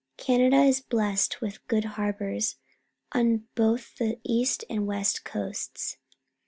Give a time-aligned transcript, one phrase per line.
[0.17, 2.55] Canada is blessed with good harbours
[3.11, 5.97] on both the east and west coasts.